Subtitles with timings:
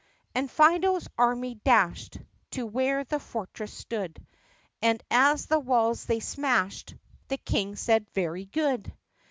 [0.33, 2.17] And Fido's army dashed
[2.53, 4.25] To where the fortress stood,
[4.81, 6.95] And as the walls they smashed
[7.27, 8.91] The King said, "Very good